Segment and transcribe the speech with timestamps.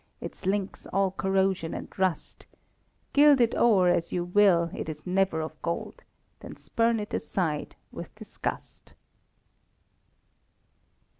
[0.19, 2.47] Its links all corrosion and rust;
[3.13, 6.03] Gild it o'er as you will, it is never of gold,
[6.39, 8.93] Then spurn it aside with disgust_.